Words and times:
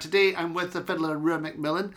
Today 0.00 0.34
I'm 0.34 0.54
with 0.54 0.72
the 0.72 0.80
fiddler 0.80 1.16
Rua 1.16 1.38
McMillan. 1.38 1.92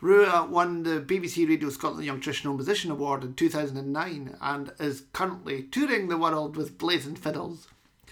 Rua 0.00 0.46
won 0.48 0.82
the 0.82 1.00
BBC 1.00 1.48
Radio 1.48 1.70
Scotland 1.70 2.04
Young 2.04 2.20
Traditional 2.20 2.54
Musician 2.54 2.90
Award 2.90 3.24
in 3.24 3.34
2009 3.34 4.36
and 4.40 4.72
is 4.78 5.04
currently 5.12 5.62
touring 5.62 6.08
the 6.08 6.18
world 6.18 6.56
with 6.56 6.76
Blazing 6.78 7.16
Fiddles. 7.16 7.66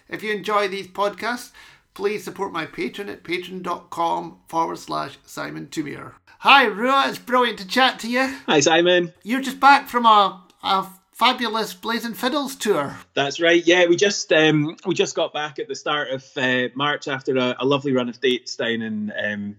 If 0.08 0.22
you 0.22 0.32
enjoy 0.32 0.68
these 0.68 0.88
podcasts, 0.88 1.50
please 1.92 2.24
support 2.24 2.52
my 2.52 2.66
Patreon 2.66 3.08
at 3.08 3.24
patreon.com 3.24 4.38
forward 4.48 4.78
slash 4.78 5.18
Simon 5.24 5.66
Thoumire. 5.66 6.12
Hi, 6.40 6.64
Rua, 6.64 7.06
it's 7.08 7.18
brilliant 7.18 7.58
to 7.58 7.68
chat 7.68 7.98
to 8.00 8.08
you. 8.10 8.36
Hi, 8.46 8.60
Simon. 8.60 9.12
You're 9.22 9.42
just 9.42 9.60
back 9.60 9.88
from 9.88 10.06
a, 10.06 10.42
a 10.62 10.86
fabulous 11.16 11.72
Blazing 11.72 12.12
Fiddles 12.12 12.56
tour. 12.56 12.94
That's 13.14 13.40
right. 13.40 13.66
Yeah, 13.66 13.86
we 13.86 13.96
just 13.96 14.32
um, 14.32 14.76
we 14.84 14.94
just 14.94 15.16
got 15.16 15.32
back 15.32 15.58
at 15.58 15.66
the 15.66 15.74
start 15.74 16.10
of 16.10 16.24
uh, 16.36 16.68
March 16.74 17.08
after 17.08 17.36
a, 17.36 17.56
a, 17.58 17.64
lovely 17.64 17.92
run 17.92 18.08
of 18.08 18.20
dates 18.20 18.56
down 18.56 18.82
in 18.82 19.12
um, 19.24 19.56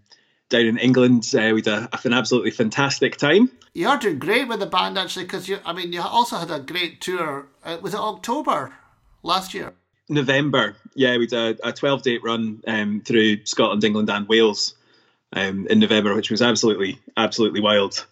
down 0.49 0.65
in 0.65 0.77
England. 0.77 1.31
Uh, 1.34 1.51
we 1.53 1.63
had 1.65 1.67
a, 1.67 1.89
an 2.03 2.13
absolutely 2.13 2.51
fantastic 2.51 3.17
time. 3.17 3.51
You 3.73 3.90
are 3.90 3.98
doing 3.98 4.20
great 4.20 4.48
with 4.48 4.59
the 4.59 4.67
band 4.67 4.98
actually, 4.98 5.26
because 5.26 5.49
you 5.49 5.57
I 5.65 5.73
mean 5.73 5.91
you 5.91 6.01
also 6.01 6.37
had 6.37 6.51
a 6.51 6.59
great 6.59 7.01
tour. 7.01 7.48
Uh, 7.63 7.77
was 7.82 7.93
it 7.93 7.99
October 7.99 8.73
last 9.23 9.54
year? 9.54 9.73
November. 10.10 10.77
Yeah, 10.93 11.17
we 11.17 11.27
did 11.27 11.60
a, 11.60 11.70
a 11.70 11.73
twelve 11.73 12.04
date 12.04 12.23
run 12.23 12.62
um, 12.67 13.01
through 13.01 13.45
Scotland, 13.45 13.84
England, 13.84 14.10
and 14.10 14.27
Wales 14.27 14.76
um, 15.34 15.67
in 15.67 15.79
November, 15.79 16.13
which 16.15 16.29
was 16.29 16.41
absolutely 16.43 16.99
absolutely 17.17 17.62
wild. 17.62 18.05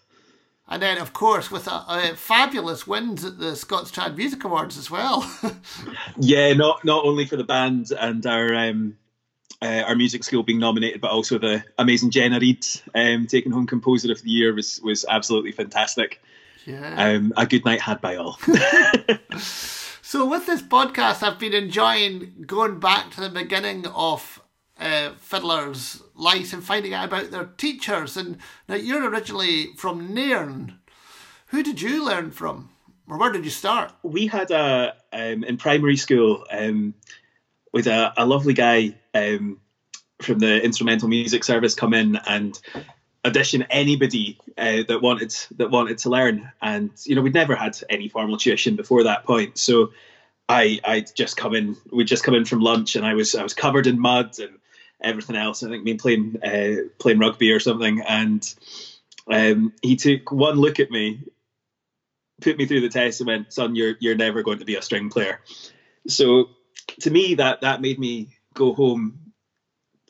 And 0.68 0.82
then, 0.82 0.98
of 0.98 1.12
course, 1.12 1.50
with 1.50 1.68
a, 1.68 1.84
a 1.88 2.16
fabulous 2.16 2.86
wins 2.86 3.24
at 3.24 3.38
the 3.38 3.54
Scots 3.54 3.92
Trad 3.92 4.16
Music 4.16 4.42
Awards 4.42 4.76
as 4.76 4.90
well. 4.90 5.30
yeah, 6.18 6.52
not 6.54 6.84
not 6.84 7.04
only 7.04 7.24
for 7.24 7.36
the 7.36 7.44
band 7.44 7.92
and 7.92 8.26
our 8.26 8.52
um, 8.52 8.96
uh, 9.62 9.84
our 9.86 9.94
music 9.94 10.24
school 10.24 10.42
being 10.42 10.58
nominated, 10.58 11.00
but 11.00 11.10
also 11.10 11.38
the 11.38 11.62
amazing 11.78 12.10
Jenna 12.10 12.40
Reid 12.40 12.66
um, 12.94 13.26
taking 13.26 13.52
home 13.52 13.66
Composer 13.66 14.10
of 14.10 14.22
the 14.22 14.30
Year 14.30 14.52
was 14.54 14.80
was 14.82 15.04
absolutely 15.08 15.52
fantastic. 15.52 16.20
Yeah. 16.66 16.94
Um, 16.96 17.32
a 17.36 17.46
good 17.46 17.64
night 17.64 17.80
had 17.80 18.00
by 18.00 18.16
all. 18.16 18.38
so 20.02 20.26
with 20.26 20.46
this 20.46 20.62
podcast, 20.62 21.22
I've 21.22 21.38
been 21.38 21.54
enjoying 21.54 22.44
going 22.44 22.80
back 22.80 23.12
to 23.12 23.20
the 23.20 23.30
beginning 23.30 23.86
of 23.86 24.42
uh, 24.78 25.10
fiddlers' 25.18 26.02
life 26.14 26.52
and 26.52 26.62
finding 26.62 26.94
out 26.94 27.06
about 27.06 27.30
their 27.30 27.46
teachers. 27.56 28.16
And 28.16 28.38
now 28.68 28.74
you're 28.74 29.08
originally 29.08 29.72
from 29.76 30.12
Nairn. 30.12 30.78
Who 31.48 31.62
did 31.62 31.80
you 31.80 32.04
learn 32.04 32.30
from, 32.30 32.70
or 33.08 33.18
where 33.18 33.32
did 33.32 33.44
you 33.44 33.50
start? 33.50 33.92
We 34.02 34.26
had 34.26 34.50
a 34.50 34.94
um, 35.12 35.44
in 35.44 35.56
primary 35.56 35.96
school 35.96 36.44
um, 36.50 36.94
with 37.72 37.86
a, 37.86 38.12
a 38.16 38.26
lovely 38.26 38.52
guy 38.52 38.96
um, 39.14 39.60
from 40.20 40.40
the 40.40 40.62
instrumental 40.62 41.08
music 41.08 41.44
service 41.44 41.74
come 41.74 41.94
in 41.94 42.16
and 42.26 42.60
audition 43.24 43.62
anybody 43.70 44.38
uh, 44.58 44.82
that 44.88 45.00
wanted 45.02 45.34
that 45.56 45.70
wanted 45.70 45.98
to 45.98 46.10
learn. 46.10 46.50
And 46.60 46.90
you 47.04 47.14
know 47.14 47.22
we'd 47.22 47.34
never 47.34 47.54
had 47.54 47.78
any 47.88 48.08
formal 48.08 48.36
tuition 48.36 48.76
before 48.76 49.04
that 49.04 49.24
point, 49.24 49.58
so. 49.58 49.92
I 50.48 50.78
I'd 50.84 51.12
just 51.16 51.36
come 51.36 51.56
in. 51.56 51.76
We'd 51.90 52.06
just 52.06 52.22
come 52.22 52.36
in 52.36 52.44
from 52.44 52.60
lunch, 52.60 52.94
and 52.94 53.04
I 53.04 53.14
was 53.14 53.34
I 53.34 53.42
was 53.42 53.52
covered 53.52 53.88
in 53.88 53.98
mud 53.98 54.38
and 54.38 54.60
everything 55.02 55.36
else. 55.36 55.62
I 55.62 55.68
think 55.68 55.84
me 55.84 55.94
playing 55.94 56.36
uh, 56.42 56.88
playing 56.98 57.18
rugby 57.18 57.52
or 57.52 57.60
something, 57.60 58.00
and 58.00 58.54
um, 59.30 59.72
he 59.82 59.96
took 59.96 60.30
one 60.30 60.56
look 60.56 60.80
at 60.80 60.90
me, 60.90 61.20
put 62.40 62.56
me 62.56 62.66
through 62.66 62.80
the 62.80 62.88
test, 62.88 63.20
and 63.20 63.28
went, 63.28 63.52
"Son, 63.52 63.74
you're 63.74 63.94
you're 64.00 64.14
never 64.14 64.42
going 64.42 64.58
to 64.58 64.64
be 64.64 64.76
a 64.76 64.82
string 64.82 65.10
player." 65.10 65.40
So 66.08 66.50
to 67.00 67.10
me, 67.10 67.34
that 67.34 67.60
that 67.60 67.80
made 67.80 67.98
me 67.98 68.28
go 68.54 68.72
home, 68.72 69.18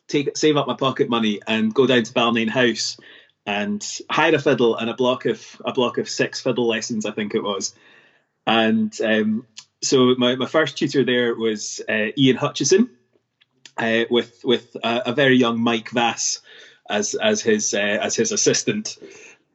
take 0.07 0.35
save 0.37 0.57
up 0.57 0.67
my 0.67 0.75
pocket 0.75 1.09
money, 1.09 1.39
and 1.47 1.73
go 1.73 1.85
down 1.85 2.03
to 2.03 2.13
Balnain 2.13 2.49
House 2.49 2.97
and 3.45 3.85
hire 4.11 4.35
a 4.35 4.39
fiddle 4.39 4.75
and 4.75 4.89
a 4.89 4.93
block 4.93 5.25
of 5.25 5.61
a 5.63 5.71
block 5.71 5.97
of 5.97 6.09
six 6.09 6.39
fiddle 6.41 6.67
lessons, 6.67 7.05
I 7.05 7.11
think 7.11 7.35
it 7.35 7.43
was, 7.43 7.73
and. 8.45 8.95
Um, 9.01 9.45
so 9.83 10.15
my, 10.17 10.35
my 10.35 10.47
first 10.47 10.75
tutor 10.75 11.03
there 11.03 11.35
was 11.35 11.81
uh, 11.87 12.07
Ian 12.17 12.35
Hutchison, 12.35 12.89
uh, 13.77 14.05
with 14.09 14.41
with 14.43 14.75
a, 14.83 15.03
a, 15.07 15.13
very 15.13 15.35
young 15.35 15.59
Mike 15.59 15.89
Vass 15.91 16.41
as 16.89 17.15
as 17.15 17.41
his 17.41 17.73
uh, 17.73 17.99
as 18.01 18.15
his 18.15 18.31
assistant, 18.31 18.97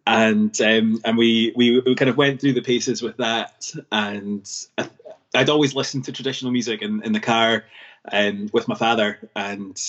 and 0.06 0.60
um, 0.60 1.00
and 1.05 1.16
we, 1.16 1.53
we, 1.55 1.81
we 1.81 1.94
kind 1.94 2.09
of 2.09 2.16
went 2.16 2.41
through 2.41 2.55
the 2.55 2.62
paces 2.62 3.03
with 3.03 3.16
that, 3.19 3.71
and 3.91 4.49
I, 4.78 4.88
would 5.34 5.50
always 5.50 5.75
listened 5.75 6.05
to 6.06 6.12
traditional 6.12 6.53
music 6.53 6.83
in, 6.83 7.03
in 7.03 7.12
the 7.12 7.21
car 7.21 7.65
um, 8.10 8.49
with 8.53 8.69
my 8.69 8.75
father, 8.75 9.19
and 9.37 9.81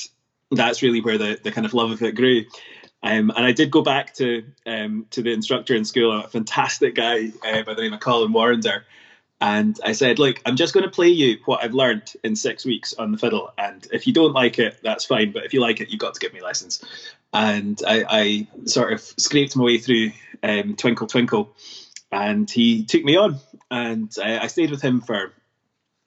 that's 0.52 0.82
really 0.82 1.02
where 1.02 1.18
the, 1.18 1.40
the 1.44 1.52
kind 1.52 1.66
of 1.66 1.74
love 1.74 1.92
of 1.92 2.02
it 2.02 2.16
grew. 2.16 2.44
Um, 3.02 3.32
and 3.36 3.46
I 3.46 3.52
did 3.52 3.72
go 3.72 3.82
back 3.82 4.14
to 4.16 4.44
um, 4.66 5.08
to 5.12 5.22
the 5.22 5.34
instructor 5.34 5.76
in 5.76 5.84
school, 5.84 6.12
a 6.12 6.28
fantastic 6.28 6.96
guy 6.96 7.32
uh, 7.46 7.64
by 7.64 7.74
the 7.74 7.82
name 7.82 7.94
of 7.94 8.00
Colin 8.00 8.32
Warrender, 8.32 8.84
and 9.44 9.78
I 9.84 9.92
said, 9.92 10.20
Look, 10.20 10.42
I'm 10.46 10.56
just 10.56 10.74
going 10.74 10.86
to 10.86 10.90
play 10.90 11.10
you 11.10 11.38
what 11.44 11.62
I've 11.62 11.74
learned 11.74 12.14
in 12.24 12.34
six 12.34 12.64
weeks 12.64 12.94
on 12.94 13.12
the 13.12 13.18
fiddle. 13.18 13.52
And 13.58 13.86
if 13.92 14.08
you 14.08 14.14
don't 14.14 14.32
like 14.32 14.58
it, 14.58 14.80
that's 14.82 15.04
fine. 15.04 15.34
But 15.34 15.44
if 15.44 15.54
you 15.54 15.60
like 15.60 15.82
it, 15.82 15.90
you've 15.90 16.00
got 16.00 16.14
to 16.14 16.20
give 16.22 16.34
me 16.34 16.42
lessons. 16.42 16.82
And 17.34 17.78
I, 17.86 18.06
I 18.08 18.48
sort 18.68 18.94
of 18.94 19.02
scraped 19.02 19.58
my 19.58 19.66
way 19.66 19.80
through 19.80 20.12
um, 20.44 20.78
Twinkle 20.78 21.08
Twinkle. 21.08 21.54
And 22.10 22.50
he 22.50 22.86
took 22.86 23.04
me 23.04 23.18
on. 23.18 23.38
And 23.70 24.10
I, 24.24 24.40
I 24.40 24.48
stayed 24.48 24.72
with 24.72 24.82
him 24.82 25.02
for, 25.02 25.34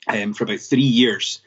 um, 0.07 0.33
for 0.33 0.45
about 0.45 0.61
three 0.61 0.81
years 0.81 1.39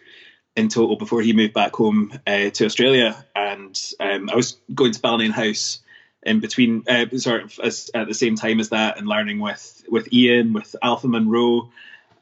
in 0.55 0.69
total 0.69 0.95
before 0.95 1.23
he 1.23 1.33
moved 1.33 1.55
back 1.55 1.75
home 1.75 2.12
uh, 2.25 2.50
to 2.50 2.67
Australia. 2.67 3.17
And 3.34 3.77
um, 3.99 4.31
I 4.31 4.37
was 4.37 4.59
going 4.73 4.93
to 4.93 5.00
Balnain 5.00 5.33
House 5.33 5.81
in 6.22 6.41
between, 6.41 6.84
uh, 6.88 7.06
sort 7.16 7.44
of 7.44 7.60
as, 7.60 7.91
at 7.94 8.06
the 8.06 8.14
same 8.14 8.36
time 8.36 8.60
as 8.60 8.70
that, 8.70 8.98
and 8.98 9.06
learning 9.06 9.41
with 9.41 9.84
with 9.88 10.12
Ian, 10.12 10.53
with 10.53 10.76
Alpha 10.82 11.08
Monroe, 11.08 11.70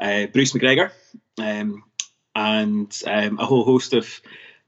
uh, 0.00 0.26
Bruce 0.26 0.52
McGregor, 0.52 0.90
um, 1.38 1.84
and 2.34 3.02
um, 3.06 3.38
a 3.38 3.46
whole 3.46 3.64
host 3.64 3.94
of 3.94 4.20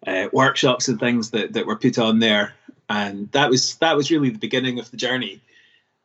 uh, 0.07 0.29
workshops 0.33 0.89
and 0.89 0.99
things 0.99 1.31
that, 1.31 1.53
that 1.53 1.67
were 1.67 1.77
put 1.77 1.99
on 1.99 2.19
there. 2.19 2.55
And 2.89 3.31
that 3.33 3.51
was 3.51 3.77
that 3.77 3.97
was 3.97 4.11
really 4.11 4.31
the 4.31 4.39
beginning 4.39 4.81
of 4.81 4.91
the 4.91 4.97
journey. 4.97 5.41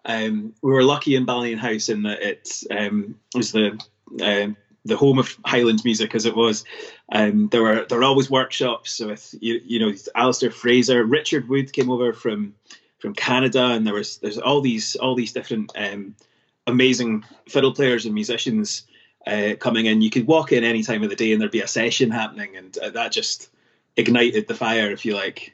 Um, 0.06 0.54
we 0.62 0.72
were 0.72 0.84
lucky 0.84 1.16
in 1.16 1.26
Balnain 1.26 1.58
House 1.58 1.90
in 1.90 2.04
that 2.04 2.22
it 2.22 2.64
um, 2.70 3.20
was 3.34 3.52
the 3.52 3.82
uh, 4.22 4.54
the 4.86 4.98
home 4.98 5.18
of 5.18 5.36
Highland 5.44 5.82
music 5.84 6.14
as 6.14 6.28
it 6.28 6.36
was. 6.36 6.64
Um, 7.12 7.50
there 7.50 7.64
were 7.64 7.86
there 7.86 7.98
were 7.98 8.04
always 8.04 8.30
workshops 8.30 9.00
with 9.00 9.34
you, 9.42 9.60
you 9.66 9.80
know 9.80 9.92
Alistair 10.14 10.52
Fraser, 10.52 11.04
Richard 11.04 11.50
Wood 11.50 11.74
came 11.74 11.90
over 11.90 12.14
from 12.14 12.54
from 13.00 13.14
Canada, 13.14 13.66
and 13.72 13.86
there 13.86 13.94
was 13.94 14.18
there's 14.18 14.38
all 14.38 14.62
these 14.62 14.96
all 14.96 15.16
these 15.16 15.34
different 15.34 15.72
um, 15.76 16.16
amazing 16.68 17.24
fiddle 17.48 17.74
players 17.74 18.06
and 18.06 18.14
musicians 18.14 18.84
uh, 19.28 19.54
coming 19.60 19.86
in. 19.86 20.02
You 20.02 20.10
could 20.10 20.28
walk 20.28 20.52
in 20.52 20.64
any 20.64 20.84
time 20.84 21.04
of 21.04 21.10
the 21.10 21.16
day, 21.16 21.32
and 21.32 21.42
there'd 21.42 21.52
be 21.52 21.62
a 21.62 21.68
session 21.68 22.12
happening, 22.12 22.56
and 22.56 22.78
uh, 22.78 22.90
that 22.92 23.12
just 23.12 23.50
ignited 23.96 24.48
the 24.48 24.56
fire, 24.56 24.92
if 24.92 25.06
you 25.06 25.16
like. 25.16 25.54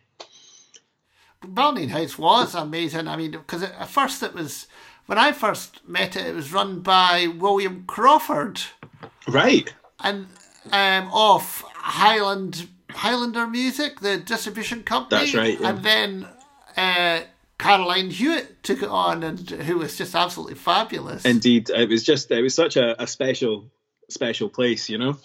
Balnain 1.43 1.89
House 1.89 2.17
was 2.17 2.53
amazing. 2.53 3.07
I 3.07 3.17
mean, 3.17 3.31
because 3.31 3.63
at 3.63 3.89
first 3.89 4.21
it 4.21 4.33
was 4.33 4.67
when 5.07 5.17
I 5.17 5.31
first 5.31 5.87
met 5.87 6.15
it, 6.15 6.27
it 6.27 6.35
was 6.35 6.53
run 6.53 6.81
by 6.81 7.27
William 7.27 7.83
Crawford, 7.87 8.61
right, 9.27 9.73
and 9.99 10.27
um, 10.71 11.09
off 11.11 11.63
Highland 11.73 12.67
Highlander 12.91 13.47
Music, 13.47 13.99
the 13.99 14.17
distribution 14.17 14.83
company. 14.83 15.21
That's 15.21 15.33
right. 15.33 15.59
Yeah. 15.59 15.69
And 15.69 15.83
then 15.83 16.27
uh, 16.77 17.21
Caroline 17.61 18.09
Hewitt 18.09 18.63
took 18.63 18.81
it 18.81 18.89
on, 18.89 19.21
and 19.21 19.47
who 19.47 19.77
was 19.77 19.95
just 19.95 20.15
absolutely 20.15 20.55
fabulous. 20.55 21.23
Indeed, 21.25 21.69
it 21.69 21.89
was 21.89 22.03
just 22.03 22.31
it 22.31 22.41
was 22.41 22.55
such 22.55 22.75
a, 22.75 23.01
a 23.01 23.05
special 23.05 23.69
special 24.09 24.49
place, 24.49 24.89
you 24.89 24.97
know. 24.97 25.19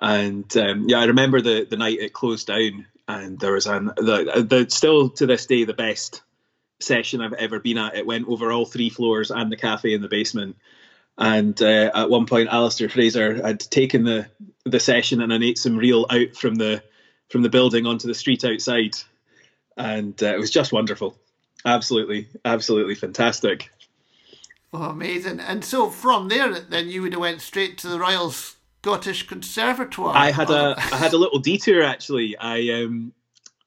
And 0.00 0.54
um, 0.58 0.84
yeah, 0.88 1.00
I 1.00 1.04
remember 1.04 1.40
the 1.40 1.66
the 1.68 1.78
night 1.78 1.98
it 1.98 2.12
closed 2.12 2.48
down, 2.48 2.86
and 3.08 3.40
there 3.40 3.52
was 3.52 3.66
an 3.66 3.86
the, 3.96 4.46
the 4.46 4.66
still 4.68 5.08
to 5.10 5.24
this 5.24 5.46
day 5.46 5.64
the 5.64 5.72
best 5.72 6.22
session 6.78 7.22
I've 7.22 7.32
ever 7.32 7.58
been 7.58 7.78
at. 7.78 7.96
It 7.96 8.06
went 8.06 8.28
over 8.28 8.52
all 8.52 8.66
three 8.66 8.90
floors 8.90 9.30
and 9.30 9.50
the 9.50 9.56
cafe 9.56 9.94
in 9.94 10.02
the 10.02 10.08
basement. 10.08 10.56
And 11.16 11.60
uh, 11.62 11.90
at 11.94 12.10
one 12.10 12.26
point, 12.26 12.50
Alistair 12.50 12.90
Fraser 12.90 13.42
had 13.42 13.60
taken 13.60 14.04
the 14.04 14.26
the 14.66 14.80
session 14.80 15.22
and 15.22 15.32
an 15.32 15.42
eightsome 15.42 15.78
reel 15.78 16.04
out 16.10 16.36
from 16.36 16.56
the 16.56 16.82
from 17.30 17.40
the 17.40 17.48
building 17.48 17.86
onto 17.86 18.08
the 18.08 18.14
street 18.14 18.44
outside, 18.44 18.94
and 19.78 20.22
uh, 20.22 20.34
it 20.34 20.38
was 20.38 20.50
just 20.50 20.70
wonderful 20.70 21.16
absolutely, 21.64 22.28
absolutely 22.44 22.94
fantastic. 22.94 23.70
Oh, 24.72 24.84
amazing! 24.84 25.40
And 25.40 25.64
so 25.64 25.90
from 25.90 26.28
there, 26.28 26.58
then 26.58 26.88
you 26.88 27.02
would 27.02 27.12
have 27.12 27.20
went 27.20 27.40
straight 27.40 27.76
to 27.78 27.88
the 27.88 27.98
Royal 27.98 28.30
Scottish 28.30 29.26
Conservatoire. 29.26 30.16
I 30.16 30.30
had 30.30 30.50
a 30.50 30.74
I 30.78 30.96
had 30.96 31.12
a 31.12 31.18
little 31.18 31.38
detour 31.38 31.82
actually. 31.82 32.36
I 32.38 32.82
um 32.82 33.12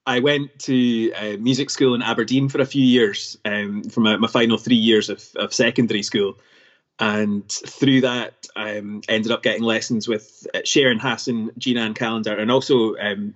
I 0.08 0.20
went 0.20 0.60
to 0.60 1.14
uh, 1.14 1.38
music 1.40 1.70
school 1.70 1.96
in 1.96 2.02
Aberdeen 2.02 2.48
for 2.48 2.62
a 2.62 2.66
few 2.66 2.84
years, 2.84 3.38
um, 3.44 3.84
for 3.84 4.02
my, 4.02 4.18
my 4.18 4.28
final 4.28 4.58
three 4.58 4.76
years 4.76 5.10
of, 5.10 5.28
of 5.36 5.52
secondary 5.52 6.04
school, 6.04 6.38
and 7.00 7.50
through 7.50 8.02
that, 8.02 8.48
I 8.56 8.78
um, 8.78 9.02
ended 9.10 9.32
up 9.32 9.44
getting 9.44 9.64
lessons 9.64 10.08
with 10.08 10.48
uh, 10.54 10.62
Sharon 10.64 11.00
Hassan, 11.00 11.52
Gina 11.58 11.82
Ann 11.82 11.94
Callender, 11.94 12.38
and 12.38 12.52
also 12.52 12.96
um, 12.98 13.34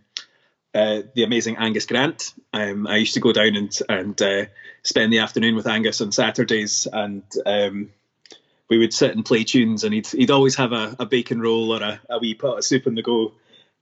uh, 0.74 1.02
the 1.16 1.24
amazing 1.24 1.58
Angus 1.58 1.86
Grant. 1.86 2.34
Um, 2.54 2.88
I 2.88 2.98
used 2.98 3.16
to 3.16 3.20
go 3.20 3.34
down 3.34 3.56
and 3.56 3.80
and 3.90 4.22
uh, 4.22 4.46
spend 4.84 5.12
the 5.12 5.20
afternoon 5.20 5.56
with 5.56 5.68
Angus 5.68 6.02
on 6.02 6.12
Saturdays, 6.12 6.88
and 6.92 7.24
um, 7.46 7.90
we 8.70 8.78
would 8.78 8.94
sit 8.94 9.16
and 9.16 9.26
play 9.26 9.44
tunes. 9.44 9.84
And 9.84 9.94
he'd 9.94 10.08
he'd 10.08 10.32
always 10.32 10.56
have 10.56 10.72
a, 10.72 10.96
a 11.00 11.06
bacon 11.06 11.42
roll 11.42 11.74
or 11.74 11.82
a, 11.82 12.00
a, 12.10 12.20
wee 12.20 12.36
pot 12.36 12.60
of 12.60 12.66
soup 12.66 12.86
on 12.86 12.96
the 12.96 13.02
go, 13.02 13.34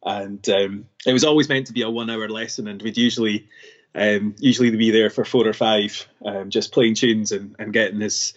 and 0.04 0.48
um, 0.50 0.86
it 1.06 1.14
was 1.14 1.26
always 1.26 1.50
meant 1.50 1.68
to 1.68 1.74
be 1.74 1.82
a 1.82 1.90
one 1.90 2.10
hour 2.10 2.30
lesson. 2.30 2.68
And 2.68 2.82
we'd 2.82 2.98
usually 2.98 3.48
um, 3.94 4.36
usually 4.40 4.72
be 4.72 4.92
there 4.92 5.10
for 5.10 5.26
four 5.26 5.46
or 5.46 5.54
five, 5.54 6.08
um, 6.26 6.50
just 6.50 6.72
playing 6.72 6.96
tunes 6.96 7.34
and, 7.34 7.56
and 7.60 7.74
getting 7.74 8.00
his 8.00 8.34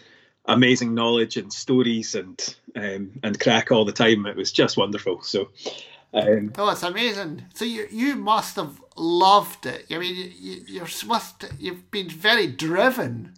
amazing 0.46 0.94
knowledge 0.94 1.36
and 1.36 1.52
stories 1.52 2.16
and 2.16 2.56
um, 2.74 3.12
and 3.22 3.38
crack 3.38 3.70
all 3.70 3.84
the 3.84 3.92
time. 3.92 4.26
It 4.26 4.36
was 4.36 4.50
just 4.50 4.76
wonderful. 4.76 5.22
So. 5.22 5.50
Um, 6.12 6.52
oh, 6.58 6.70
it's 6.70 6.82
amazing! 6.82 7.44
So 7.54 7.64
you 7.64 7.86
you 7.90 8.16
must 8.16 8.56
have 8.56 8.80
loved 8.96 9.66
it. 9.66 9.86
I 9.90 9.98
mean, 9.98 10.32
you, 10.36 10.62
you 10.66 10.86
must 11.06 11.44
you've 11.58 11.90
been 11.90 12.08
very 12.08 12.46
driven. 12.46 13.34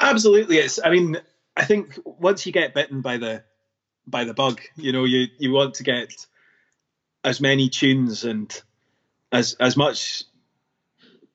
Absolutely, 0.00 0.58
it's. 0.58 0.78
I 0.84 0.90
mean, 0.90 1.16
I 1.56 1.64
think 1.64 1.98
once 2.04 2.44
you 2.44 2.52
get 2.52 2.74
bitten 2.74 3.00
by 3.00 3.16
the 3.16 3.42
by 4.06 4.24
the 4.24 4.34
bug, 4.34 4.60
you 4.76 4.92
know, 4.92 5.04
you 5.04 5.28
you 5.38 5.52
want 5.52 5.74
to 5.74 5.82
get 5.82 6.26
as 7.24 7.40
many 7.40 7.68
tunes 7.68 8.24
and 8.24 8.62
as 9.32 9.54
as 9.60 9.76
much 9.76 10.24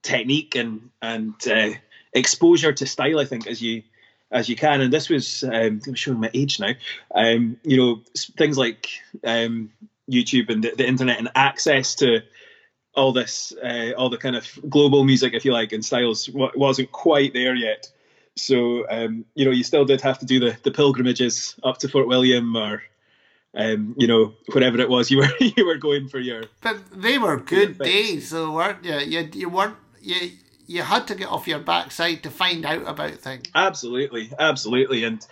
technique 0.04 0.56
and 0.56 0.89
and 1.01 1.33
uh, 1.48 1.72
exposure 2.13 2.74
to 2.74 2.86
style, 2.86 3.19
I 3.19 3.25
think, 3.25 3.48
as 3.48 3.62
you 3.62 3.83
as 4.31 4.50
you 4.50 4.56
can. 4.56 4.81
And 4.81 4.94
this 4.94 5.10
was 5.10 5.44
um, 5.44 5.81
I'm 5.88 5.95
showing 5.95 6.19
my 6.19 6.30
age 6.33 6.60
now. 6.60 6.74
Um, 7.15 7.57
you 7.63 7.77
know, 7.77 8.01
things 8.38 8.57
like 8.57 8.88
um, 9.24 9.72
YouTube 10.10 10.50
and 10.50 10.64
the, 10.64 10.74
the, 10.76 10.88
internet 10.88 11.20
and 11.20 11.30
access 11.36 11.96
to 11.96 12.22
all 12.96 13.14
this, 13.14 13.54
uh, 13.64 13.92
all 13.98 14.10
the 14.10 14.18
kind 14.18 14.36
of 14.36 14.48
global 14.68 15.04
music, 15.04 15.34
if 15.34 15.46
you 15.46 15.54
like, 15.54 15.72
and 15.72 15.86
styles 15.86 16.26
w- 16.26 16.52
wasn't 16.56 16.92
quite 16.92 17.34
there 17.34 17.56
yet. 17.56 17.92
So 18.36 18.90
um, 18.90 19.26
you 19.36 19.46
know, 19.46 19.52
you 19.52 19.64
still 19.64 19.86
did 19.86 20.02
have 20.02 20.20
to 20.20 20.26
do 20.26 20.40
the, 20.40 20.58
the 20.64 20.72
pilgrimages 20.72 21.56
up 21.64 21.78
to 21.80 21.90
Fort 21.90 22.08
William 22.08 22.56
or 22.56 22.82
um, 23.54 23.96
you 23.98 24.08
know, 24.08 24.34
whatever 24.54 24.80
it 24.80 24.90
was 24.90 25.10
you 25.10 25.18
were 25.18 25.30
you 25.40 25.66
were 25.66 25.78
going 25.78 26.08
for 26.08 26.20
your. 26.20 26.44
But 26.62 26.78
they 26.92 27.18
were 27.18 27.38
good 27.38 27.78
days, 27.80 28.30
though, 28.30 28.54
weren't 28.54 28.86
you? 28.86 29.00
You 29.00 29.30
you 29.34 29.50
weren't 29.50 29.78
you 30.02 30.32
you 30.68 30.84
had 30.84 31.08
to 31.08 31.16
get 31.16 31.30
off 31.30 31.48
your 31.48 31.60
backside 31.60 32.24
to 32.24 32.30
find 32.30 32.66
out 32.66 32.88
about 32.88 33.16
things. 33.16 33.46
Absolutely, 33.56 34.32
absolutely, 34.38 35.04
and 35.04 35.26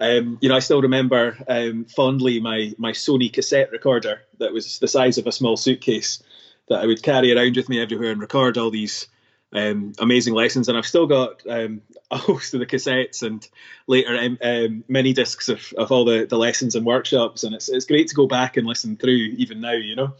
um, 0.00 0.38
you 0.40 0.48
know, 0.48 0.56
I 0.56 0.60
still 0.60 0.80
remember 0.80 1.36
um, 1.46 1.84
fondly 1.84 2.40
my 2.40 2.72
my 2.78 2.92
Sony 2.92 3.30
cassette 3.32 3.70
recorder 3.70 4.22
that 4.38 4.52
was 4.52 4.78
the 4.78 4.88
size 4.88 5.18
of 5.18 5.26
a 5.26 5.32
small 5.32 5.56
suitcase 5.56 6.22
that 6.68 6.80
I 6.80 6.86
would 6.86 7.02
carry 7.02 7.36
around 7.36 7.56
with 7.56 7.68
me 7.68 7.80
everywhere 7.80 8.10
and 8.10 8.20
record 8.20 8.56
all 8.56 8.70
these 8.70 9.08
um, 9.52 9.92
amazing 9.98 10.32
lessons. 10.32 10.68
And 10.68 10.78
I've 10.78 10.86
still 10.86 11.06
got 11.06 11.42
um, 11.46 11.82
a 12.10 12.16
host 12.16 12.54
of 12.54 12.60
the 12.60 12.66
cassettes 12.66 13.22
and 13.22 13.46
later 13.86 14.16
um, 14.16 14.38
um, 14.42 14.84
mini 14.88 15.12
discs 15.12 15.48
of, 15.50 15.72
of 15.76 15.92
all 15.92 16.06
the, 16.06 16.24
the 16.24 16.38
lessons 16.38 16.74
and 16.74 16.86
workshops. 16.86 17.44
And 17.44 17.54
it's 17.54 17.68
it's 17.68 17.84
great 17.84 18.08
to 18.08 18.14
go 18.14 18.26
back 18.26 18.56
and 18.56 18.66
listen 18.66 18.96
through 18.96 19.12
even 19.36 19.60
now, 19.60 19.72
you 19.72 19.96
know. 19.96 20.14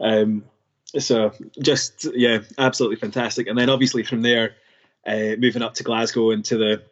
Um, 0.00 0.44
so 0.98 1.32
just 1.60 2.06
yeah, 2.14 2.38
absolutely 2.56 2.96
fantastic. 2.96 3.46
And 3.46 3.58
then 3.58 3.68
obviously 3.68 4.04
from 4.04 4.22
there, 4.22 4.54
uh, 5.06 5.36
moving 5.38 5.62
up 5.62 5.74
to 5.74 5.84
Glasgow 5.84 6.30
and 6.30 6.44
to 6.46 6.56
the 6.56 6.82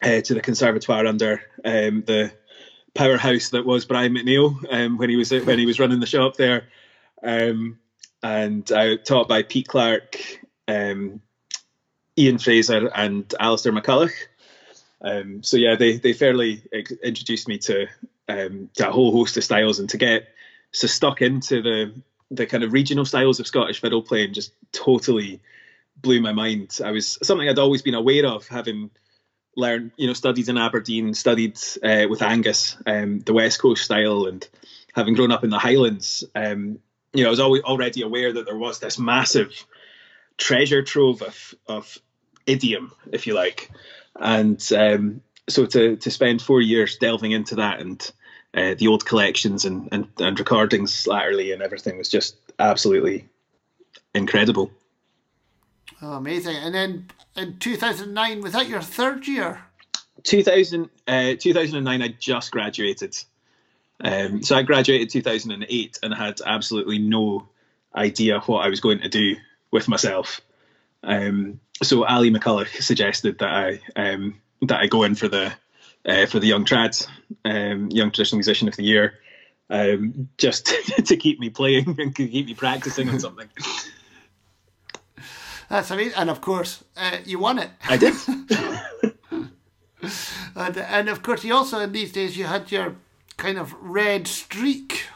uh, 0.00 0.20
to 0.20 0.34
the 0.34 0.40
conservatoire 0.40 1.06
under 1.06 1.42
um, 1.64 2.02
the 2.06 2.32
powerhouse 2.94 3.50
that 3.50 3.64
was 3.64 3.84
Brian 3.84 4.14
McNeil 4.14 4.56
um, 4.70 4.98
when 4.98 5.10
he 5.10 5.16
was 5.16 5.30
when 5.30 5.58
he 5.58 5.66
was 5.66 5.78
running 5.78 6.00
the 6.00 6.06
shop 6.06 6.36
there, 6.36 6.64
um, 7.22 7.78
and 8.22 8.70
I 8.72 8.96
taught 8.96 9.28
by 9.28 9.42
Pete 9.42 9.68
Clark, 9.68 10.16
um, 10.68 11.20
Ian 12.18 12.38
Fraser, 12.38 12.88
and 12.94 13.32
Alistair 13.38 13.72
McCulloch. 13.72 14.12
Um, 15.00 15.42
so 15.42 15.56
yeah, 15.56 15.76
they 15.76 15.98
they 15.98 16.12
fairly 16.12 16.62
introduced 17.02 17.48
me 17.48 17.58
to 17.58 17.86
um, 18.28 18.70
to 18.74 18.88
a 18.88 18.92
whole 18.92 19.12
host 19.12 19.36
of 19.36 19.44
styles 19.44 19.78
and 19.78 19.88
to 19.90 19.96
get 19.96 20.28
so 20.72 20.86
stuck 20.86 21.22
into 21.22 21.62
the 21.62 21.92
the 22.30 22.46
kind 22.46 22.64
of 22.64 22.72
regional 22.72 23.04
styles 23.04 23.40
of 23.40 23.46
Scottish 23.46 23.80
fiddle 23.80 24.02
playing 24.02 24.32
just 24.32 24.52
totally 24.72 25.40
blew 25.96 26.20
my 26.20 26.32
mind. 26.32 26.78
I 26.82 26.90
was 26.90 27.18
something 27.22 27.48
I'd 27.48 27.58
always 27.58 27.82
been 27.82 27.94
aware 27.94 28.26
of, 28.26 28.48
having 28.48 28.90
learned, 29.56 29.92
you 29.96 30.06
know, 30.06 30.12
studied 30.12 30.48
in 30.48 30.58
Aberdeen, 30.58 31.14
studied 31.14 31.58
uh, 31.82 32.06
with 32.08 32.22
Angus, 32.22 32.76
um, 32.86 33.20
the 33.20 33.32
West 33.32 33.60
Coast 33.60 33.84
style, 33.84 34.26
and 34.26 34.46
having 34.94 35.14
grown 35.14 35.32
up 35.32 35.44
in 35.44 35.50
the 35.50 35.58
Highlands, 35.58 36.24
um, 36.34 36.78
you 37.12 37.22
know, 37.22 37.28
I 37.28 37.30
was 37.30 37.40
always 37.40 37.62
already 37.62 38.02
aware 38.02 38.32
that 38.32 38.46
there 38.46 38.56
was 38.56 38.78
this 38.78 38.98
massive 38.98 39.66
treasure 40.38 40.82
trove 40.82 41.22
of 41.22 41.54
of 41.66 41.98
idiom, 42.46 42.92
if 43.12 43.26
you 43.26 43.34
like, 43.34 43.70
and 44.16 44.66
um, 44.76 45.20
so 45.48 45.66
to 45.66 45.96
to 45.96 46.10
spend 46.10 46.40
four 46.40 46.60
years 46.60 46.96
delving 46.96 47.32
into 47.32 47.56
that 47.56 47.80
and 47.80 48.10
uh, 48.54 48.74
the 48.78 48.86
old 48.86 49.04
collections 49.04 49.64
and, 49.64 49.88
and, 49.92 50.08
and 50.18 50.38
recordings 50.38 51.06
latterly 51.06 51.52
and 51.52 51.62
everything 51.62 51.96
was 51.96 52.08
just 52.08 52.36
absolutely 52.58 53.26
incredible. 54.14 54.70
Oh, 56.02 56.12
amazing. 56.12 56.56
And 56.56 56.74
then 56.74 57.06
in 57.36 57.58
2009, 57.58 58.40
was 58.40 58.52
that 58.52 58.68
your 58.68 58.80
third 58.80 59.26
year? 59.26 59.64
2000, 60.24 60.88
uh, 61.08 61.34
2009, 61.38 62.02
I 62.02 62.08
just 62.08 62.52
graduated. 62.52 63.16
Um, 64.02 64.42
so 64.42 64.56
I 64.56 64.62
graduated 64.62 65.10
2008 65.10 65.98
and 66.02 66.14
had 66.14 66.40
absolutely 66.44 66.98
no 66.98 67.48
idea 67.94 68.40
what 68.40 68.64
I 68.64 68.68
was 68.68 68.80
going 68.80 69.00
to 69.00 69.08
do 69.08 69.36
with 69.70 69.88
myself. 69.88 70.40
Um, 71.02 71.60
so 71.82 72.04
Ali 72.04 72.30
McCulloch 72.30 72.82
suggested 72.82 73.38
that 73.38 73.48
I 73.48 73.80
um, 73.96 74.40
that 74.62 74.80
I 74.80 74.86
go 74.86 75.02
in 75.02 75.14
for 75.14 75.28
the 75.28 75.52
uh, 76.06 76.26
for 76.26 76.40
the 76.40 76.46
Young 76.46 76.64
Trad, 76.64 77.06
um, 77.44 77.90
Young 77.90 78.10
Traditional 78.10 78.38
Musician 78.38 78.68
of 78.68 78.76
the 78.76 78.84
Year, 78.84 79.14
um, 79.70 80.28
just 80.38 80.66
to 81.06 81.16
keep 81.16 81.40
me 81.40 81.50
playing 81.50 81.96
and 81.98 82.14
keep 82.14 82.46
me 82.46 82.54
practicing 82.54 83.08
on 83.08 83.20
something. 83.20 83.48
That's 85.72 85.90
amazing, 85.90 86.18
and 86.18 86.28
of 86.28 86.42
course, 86.42 86.84
uh, 86.98 87.16
you 87.24 87.38
won 87.38 87.58
it. 87.58 87.70
I 87.88 87.96
did. 87.96 88.12
and, 90.54 90.76
and 90.76 91.08
of 91.08 91.22
course, 91.22 91.44
you 91.44 91.54
also 91.54 91.80
in 91.80 91.92
these 91.92 92.12
days 92.12 92.36
you 92.36 92.44
had 92.44 92.70
your 92.70 92.96
kind 93.38 93.56
of 93.56 93.72
red 93.80 94.28
streak. 94.28 95.06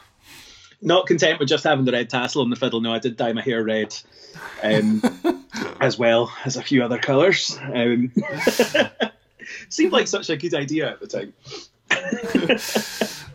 Not 0.81 1.05
content 1.05 1.39
with 1.39 1.47
just 1.47 1.63
having 1.63 1.85
the 1.85 1.91
red 1.91 2.09
tassel 2.09 2.41
on 2.41 2.49
the 2.49 2.55
fiddle, 2.55 2.81
no, 2.81 2.91
I 2.91 2.97
did 2.97 3.17
dye 3.17 3.33
my 3.33 3.43
hair 3.43 3.63
red, 3.63 3.95
um, 4.63 5.03
as 5.79 5.99
well 5.99 6.33
as 6.43 6.57
a 6.57 6.63
few 6.63 6.83
other 6.83 6.97
colours. 6.97 7.55
Um, 7.61 8.11
Seemed 9.69 9.91
like 9.91 10.07
such 10.07 10.31
a 10.31 10.37
good 10.37 10.55
idea 10.55 10.89
at 10.89 10.99
the 10.99 11.05
time. 11.05 11.33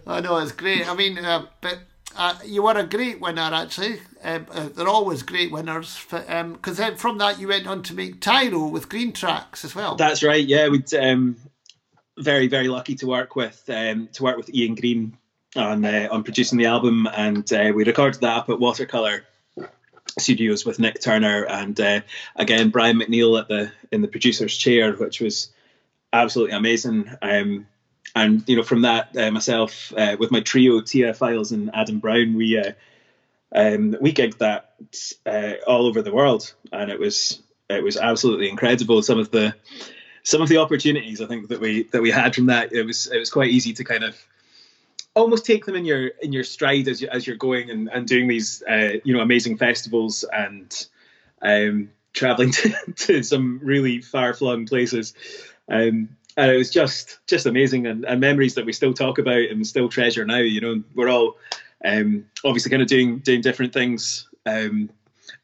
I 0.09 0.21
know 0.21 0.39
it's 0.39 0.51
great. 0.51 0.89
I 0.89 0.95
mean, 0.97 1.19
uh, 1.19 1.47
but 1.61 1.79
uh, 2.17 2.35
you 2.45 2.63
were 2.63 2.77
a 2.77 2.87
great 2.87 3.21
winner 3.21 3.51
actually. 3.53 4.01
Um, 4.23 4.47
uh, 4.51 4.69
they're 4.69 4.89
always 4.89 5.23
great 5.23 5.51
winners. 5.51 6.05
Because 6.09 6.29
um, 6.29 6.61
then 6.65 6.97
from 6.97 7.19
that 7.19 7.41
you 7.41 7.49
went 7.49 7.67
on 7.67 7.83
to 7.85 7.95
make 7.95 8.21
Tyro 8.21 8.67
with 8.67 8.89
Greentrax 8.89 9.65
as 9.65 9.75
well. 9.75 9.97
That's 9.97 10.23
right. 10.23 10.45
Yeah, 10.45 10.69
we'd 10.69 10.93
um, 10.95 11.37
very 12.19 12.49
very 12.49 12.69
lucky 12.69 12.95
to 12.97 13.07
work 13.07 13.37
with 13.37 13.63
um, 13.69 14.09
to 14.13 14.23
work 14.23 14.37
with 14.37 14.55
Ian 14.55 14.75
Green 14.75 15.17
on 15.57 15.85
uh, 15.85 16.09
on 16.11 16.23
producing 16.23 16.59
the 16.59 16.67
album, 16.67 17.09
and 17.15 17.51
uh, 17.53 17.73
we 17.75 17.85
recorded 17.85 18.21
that 18.21 18.37
up 18.37 18.49
at 18.49 18.61
Watercolor 18.61 19.25
Studios 20.19 20.65
with 20.65 20.79
Nick 20.79 21.01
Turner 21.01 21.45
and 21.47 21.79
uh, 21.81 22.01
again 22.37 22.71
Brian 22.71 22.99
McNeil 22.99 23.41
at 23.41 23.49
the 23.49 23.73
in 23.91 24.03
the 24.03 24.09
producer's 24.09 24.57
chair, 24.57 24.93
which 24.95 25.21
was 25.21 25.53
absolutely 26.13 26.55
amazing. 26.55 27.11
Um, 27.23 27.67
and 28.15 28.47
you 28.49 28.57
know, 28.57 28.63
from 28.63 28.83
that, 28.83 29.17
uh, 29.17 29.31
myself 29.31 29.93
uh, 29.97 30.17
with 30.19 30.31
my 30.31 30.41
trio, 30.41 30.81
Tia 30.81 31.15
Files 31.15 31.53
and 31.53 31.71
Adam 31.75 31.99
Brown, 31.99 32.35
we 32.35 32.59
uh, 32.59 32.73
um, 33.55 33.97
we 34.01 34.13
gigged 34.13 34.39
that 34.39 34.75
uh, 35.27 35.55
all 35.67 35.87
over 35.87 36.03
the 36.03 36.13
world, 36.13 36.53
and 36.73 36.91
it 36.91 36.99
was 36.99 37.43
it 37.69 37.83
was 37.83 37.97
absolutely 37.97 38.49
incredible. 38.49 39.03
Some 39.03 39.19
of 39.19 39.31
the 39.31 39.55
some 40.23 40.43
of 40.43 40.49
the 40.49 40.59
opportunities 40.59 41.21
I 41.21 41.27
think 41.27 41.49
that 41.49 41.61
we 41.61 41.85
that 41.85 42.03
we 42.03 42.11
had 42.11 42.35
from 42.35 42.47
that, 42.47 42.73
it 42.73 42.85
was 42.85 43.07
it 43.07 43.19
was 43.19 43.31
quite 43.31 43.51
easy 43.51 43.73
to 43.75 43.85
kind 43.85 44.05
of 44.05 44.17
almost 45.15 45.45
take 45.45 45.65
them 45.65 45.75
in 45.75 45.85
your 45.85 46.07
in 46.07 46.33
your 46.33 46.45
stride 46.45 46.89
as 46.89 47.01
you 47.01 47.09
as 47.11 47.27
you're 47.27 47.37
going 47.37 47.71
and, 47.71 47.89
and 47.89 48.07
doing 48.07 48.29
these 48.29 48.63
uh, 48.69 48.93
you 49.05 49.15
know 49.15 49.21
amazing 49.21 49.57
festivals 49.57 50.25
and 50.25 50.87
um, 51.41 51.91
traveling 52.13 52.51
to, 52.53 52.75
to 52.97 53.23
some 53.23 53.61
really 53.63 54.01
far 54.01 54.35
flung 54.35 54.67
places. 54.67 55.15
Um, 55.69 56.17
and 56.37 56.51
it 56.51 56.57
was 56.57 56.71
just 56.71 57.19
just 57.27 57.47
amazing 57.47 57.87
and, 57.87 58.05
and, 58.05 58.21
memories 58.21 58.55
that 58.55 58.67
we 58.67 58.73
still 58.73 58.95
talk 58.95 59.19
about 59.19 59.51
and 59.51 59.67
still 59.67 59.89
treasure 59.89 60.25
now. 60.25 60.39
You 60.39 60.61
know, 60.61 60.83
we're 60.95 61.09
all 61.09 61.37
um, 61.85 62.27
obviously 62.45 62.71
kind 62.71 62.83
of 62.83 62.89
doing 62.89 63.19
doing 63.19 63.41
different 63.41 63.73
things 63.73 64.29
um, 64.47 64.91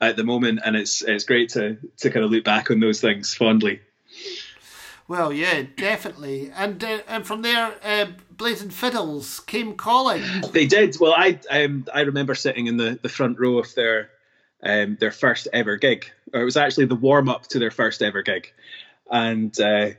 at 0.00 0.16
the 0.16 0.24
moment, 0.24 0.60
and 0.64 0.76
it's 0.76 1.02
it's 1.02 1.24
great 1.24 1.50
to 1.50 1.78
to 1.98 2.10
kind 2.10 2.24
of 2.24 2.30
look 2.30 2.44
back 2.44 2.70
on 2.70 2.80
those 2.80 3.00
things 3.00 3.34
fondly. 3.34 3.80
Well, 5.06 5.32
yeah, 5.32 5.62
definitely, 5.76 6.52
and 6.54 6.82
uh, 6.82 7.00
and 7.08 7.26
from 7.26 7.42
there, 7.42 7.74
uh, 7.82 8.06
Blazing 8.30 8.70
Fiddles 8.70 9.40
came 9.40 9.74
calling. 9.74 10.22
They 10.52 10.66
did. 10.66 10.96
Well, 11.00 11.14
I 11.16 11.38
um, 11.50 11.86
I 11.92 12.02
remember 12.02 12.34
sitting 12.34 12.66
in 12.66 12.76
the, 12.76 12.98
the 13.00 13.08
front 13.08 13.40
row 13.40 13.58
of 13.58 13.74
their 13.74 14.10
um, 14.62 14.96
their 15.00 15.10
first 15.10 15.48
ever 15.52 15.76
gig, 15.76 16.10
or 16.32 16.42
it 16.42 16.44
was 16.44 16.56
actually 16.58 16.86
the 16.86 16.94
warm 16.94 17.28
up 17.28 17.46
to 17.48 17.58
their 17.58 17.70
first 17.70 18.02
ever 18.02 18.22
gig, 18.22 18.52
and 19.10 19.58
uh, 19.58 19.90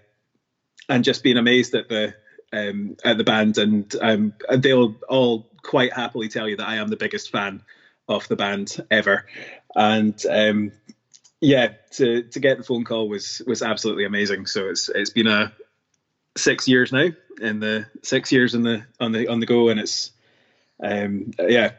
and 0.90 1.04
just 1.04 1.24
being 1.24 1.38
amazed 1.38 1.76
at 1.76 1.88
the 1.88 2.16
um, 2.52 2.98
at 3.06 3.18
the 3.18 3.24
band, 3.24 3.58
and 3.58 3.96
um, 4.02 4.34
they'll 4.58 4.96
all 5.08 5.48
quite 5.62 5.94
happily 5.94 6.28
tell 6.28 6.48
you 6.48 6.58
that 6.58 6.68
I 6.68 6.76
am 6.76 6.88
the 6.88 6.98
biggest 6.98 7.32
fan 7.32 7.62
of 8.08 8.28
the 8.28 8.36
band 8.36 8.76
ever, 8.90 9.26
and 9.76 10.20
um, 10.30 10.72
yeah, 11.40 11.74
to 11.92 12.24
to 12.24 12.40
get 12.40 12.58
the 12.58 12.64
phone 12.64 12.84
call 12.84 13.08
was 13.08 13.42
was 13.46 13.62
absolutely 13.62 14.06
amazing. 14.06 14.48
So 14.48 14.68
it's 14.68 14.90
it's 14.90 15.12
been 15.12 15.28
a 15.28 15.54
six 16.36 16.68
years 16.68 16.92
now, 16.92 17.10
in 17.40 17.60
the 17.60 17.86
six 18.04 18.32
years 18.32 18.56
in 18.56 18.64
the 18.64 18.84
on 19.00 19.12
the 19.12 19.28
on 19.28 19.40
the 19.40 19.46
go, 19.46 19.70
and 19.70 19.80
it's 19.80 20.12
um, 20.84 21.32
yeah, 21.40 21.74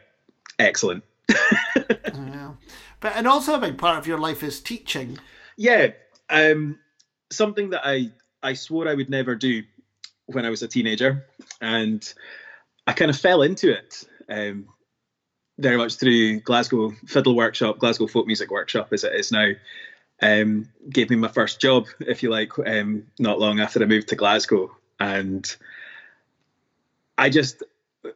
excellent. 0.57 1.03
yeah. 1.29 2.53
But 2.99 3.13
and 3.15 3.27
also 3.27 3.55
a 3.55 3.59
big 3.59 3.77
part 3.77 3.97
of 3.97 4.07
your 4.07 4.19
life 4.19 4.43
is 4.43 4.61
teaching. 4.61 5.19
Yeah, 5.57 5.91
um, 6.29 6.79
something 7.29 7.71
that 7.71 7.81
I 7.83 8.11
I 8.43 8.53
swore 8.53 8.87
I 8.87 8.93
would 8.93 9.09
never 9.09 9.35
do 9.35 9.63
when 10.25 10.45
I 10.45 10.49
was 10.49 10.63
a 10.63 10.67
teenager, 10.67 11.25
and 11.59 12.01
I 12.87 12.93
kind 12.93 13.11
of 13.11 13.17
fell 13.17 13.41
into 13.41 13.71
it 13.71 14.03
um, 14.29 14.67
very 15.57 15.77
much 15.77 15.95
through 15.95 16.39
Glasgow 16.41 16.91
Fiddle 17.05 17.35
Workshop, 17.35 17.79
Glasgow 17.79 18.07
Folk 18.07 18.27
Music 18.27 18.49
Workshop, 18.49 18.91
as 18.91 19.03
it 19.03 19.13
is 19.13 19.31
now. 19.31 19.51
Um, 20.23 20.69
gave 20.87 21.09
me 21.09 21.15
my 21.15 21.29
first 21.29 21.59
job, 21.59 21.87
if 21.99 22.21
you 22.21 22.29
like, 22.29 22.51
um, 22.59 23.07
not 23.17 23.39
long 23.39 23.59
after 23.59 23.81
I 23.81 23.87
moved 23.87 24.09
to 24.09 24.15
Glasgow, 24.15 24.75
and 24.99 25.55
I 27.17 27.29
just 27.29 27.63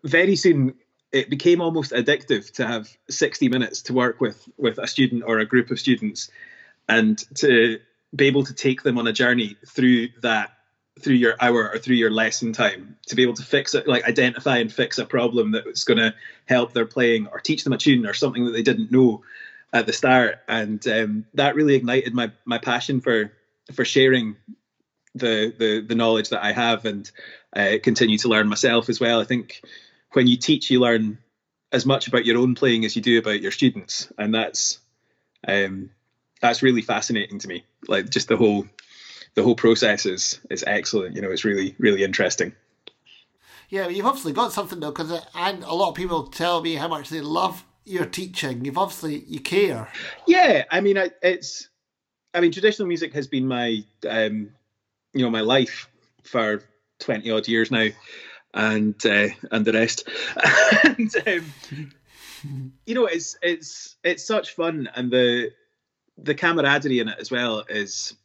very 0.04 0.36
soon 0.36 0.76
it 1.12 1.30
became 1.30 1.62
almost 1.62 1.92
addictive 1.92 2.52
to 2.54 2.68
have 2.68 2.90
60 3.10 3.50
minutes 3.50 3.84
to 3.84 3.94
work 3.94 4.20
with 4.20 4.48
with 4.58 4.78
a 4.78 4.88
student 4.88 5.24
or 5.26 5.40
a 5.40 5.46
group 5.46 5.72
of 5.72 5.80
students 5.80 6.30
and 6.90 7.18
to 7.36 7.80
be 8.16 8.28
able 8.28 8.44
to 8.44 8.54
take 8.54 8.84
them 8.84 8.98
on 8.98 9.08
a 9.08 9.14
journey 9.14 9.58
through 9.68 10.10
that 10.22 10.52
through 11.02 11.16
your 11.16 11.36
hour 11.42 11.72
or 11.72 11.78
through 11.78 11.96
your 11.96 12.10
lesson 12.10 12.54
time 12.54 12.96
to 13.08 13.16
be 13.16 13.24
able 13.24 13.34
to 13.34 13.44
fix 13.44 13.76
it 13.76 13.86
like 13.86 14.06
identify 14.06 14.58
and 14.58 14.72
fix 14.72 14.98
a 14.98 15.06
problem 15.06 15.52
that's 15.52 15.84
going 15.84 15.98
to 15.98 16.14
help 16.46 16.74
their 16.74 16.86
playing 16.86 17.28
or 17.28 17.40
teach 17.40 17.64
them 17.64 17.74
a 17.74 17.78
tune 17.78 18.06
or 18.06 18.14
something 18.14 18.46
that 18.46 18.52
they 18.52 18.64
didn't 18.64 18.92
know 18.92 19.22
at 19.74 19.86
the 19.86 19.94
start. 19.94 20.40
And 20.48 20.86
um, 20.88 21.26
that 21.34 21.56
really 21.56 21.76
ignited 21.76 22.14
my 22.14 22.32
my 22.46 22.58
passion 22.58 23.02
for 23.02 23.34
for 23.74 23.84
sharing 23.84 24.38
the 25.16 25.54
the 25.58 25.82
the 25.82 25.96
knowledge 25.96 26.30
that 26.30 26.44
I 26.44 26.54
have 26.54 26.86
and 26.86 27.12
uh, 27.54 27.74
continue 27.84 28.18
to 28.20 28.30
learn 28.30 28.48
myself 28.48 28.88
as 28.88 29.00
well. 29.00 29.20
I 29.20 29.26
think 29.26 29.62
when 30.14 30.28
you 30.28 30.38
teach 30.38 30.72
you 30.72 30.80
learn 30.80 31.18
as 31.72 31.86
much 31.86 32.08
about 32.08 32.26
your 32.26 32.38
own 32.38 32.56
playing 32.56 32.86
as 32.86 32.96
you 32.96 33.02
do 33.02 33.20
about 33.20 33.42
your 33.42 33.52
students. 33.52 34.12
And 34.18 34.34
that's 34.34 34.80
um, 35.46 35.90
that's 36.42 36.62
really 36.62 36.82
fascinating 36.82 37.40
to 37.40 37.48
me 37.48 37.64
like 37.88 38.10
just 38.10 38.28
the 38.28 38.38
whole 38.38 38.66
the 39.36 39.44
whole 39.44 39.56
process 39.56 40.06
is 40.06 40.40
is 40.50 40.64
excellent. 40.66 41.16
You 41.16 41.22
know, 41.22 41.30
it's 41.30 41.46
really 41.46 41.76
really 41.78 42.04
interesting. 42.04 42.54
Yeah, 43.70 43.88
you've 43.88 44.06
obviously 44.06 44.34
got 44.34 44.54
something 44.54 44.80
though, 44.80 44.92
because 44.92 45.12
and 45.36 45.64
a 45.64 45.74
lot 45.74 45.90
of 45.90 45.96
people 45.96 46.24
tell 46.24 46.62
me 46.62 46.76
how 46.76 46.88
much 46.88 47.10
they 47.10 47.22
love 47.22 47.64
your 47.84 48.06
teaching. 48.06 48.66
You've 48.66 48.78
obviously 48.78 49.24
you 49.28 49.40
care. 49.40 49.90
Yeah, 50.26 50.64
I 50.72 50.82
mean, 50.82 50.98
I, 50.98 51.12
it's, 51.22 51.70
I 52.34 52.42
mean, 52.42 52.52
traditional 52.52 52.88
music 52.88 53.14
has 53.14 53.28
been 53.28 53.48
my, 53.48 53.84
um, 54.08 54.52
you 55.14 55.24
know, 55.24 55.30
my 55.30 55.42
life 55.42 55.90
for 56.24 56.64
twenty 57.00 57.32
odd 57.32 57.48
years 57.48 57.72
now, 57.72 57.88
and 58.54 58.96
uh, 59.06 59.28
and 59.52 59.66
the 59.66 59.74
rest. 59.74 60.08
and 60.84 61.14
um, 61.28 62.72
you 62.86 62.96
know, 62.96 63.06
it's 63.06 63.38
it's 63.42 63.98
it's 64.04 64.26
such 64.26 64.56
fun, 64.56 64.90
and 64.96 65.12
the 65.12 65.52
the 66.18 66.36
camaraderie 66.36 67.00
in 67.00 67.10
it 67.10 67.18
as 67.20 67.32
well 67.32 67.64
is 67.70 68.16